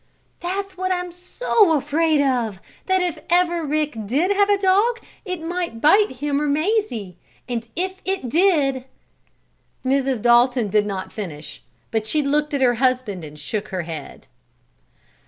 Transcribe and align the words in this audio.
"That's 0.39 0.75
what 0.75 0.91
I'm 0.91 1.11
so 1.11 1.77
afraid 1.77 2.21
of 2.21 2.59
that 2.87 3.03
if 3.03 3.19
ever 3.29 3.63
Rick 3.63 3.95
did 4.07 4.31
have 4.31 4.49
a 4.49 4.57
dog 4.57 4.99
it 5.25 5.43
might 5.43 5.79
bite 5.79 6.13
him 6.13 6.41
or 6.41 6.47
Mazie. 6.47 7.17
And, 7.47 7.69
if 7.75 8.01
it 8.03 8.27
did" 8.27 8.85
Mrs. 9.85 10.19
Dalton 10.19 10.69
did 10.69 10.87
not 10.87 11.11
finish. 11.11 11.61
But 11.91 12.07
she 12.07 12.23
looked 12.23 12.55
at 12.55 12.61
her 12.61 12.73
husband 12.81 13.23
and 13.23 13.39
shook 13.39 13.67
her 13.67 13.83
head. 13.83 14.25